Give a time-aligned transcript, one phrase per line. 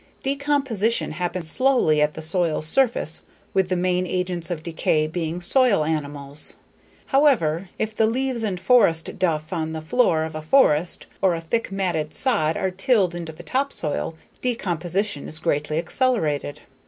[0.23, 3.21] Decomposition happens slowly at the soil's surface
[3.53, 6.55] with the main agents of decay being soil animals.
[7.05, 11.39] However, if the leaves and forest duff on the floor of a forest or a
[11.39, 16.61] thick matted sod are tilled into the topsoil, decomposition is greatly accelerated.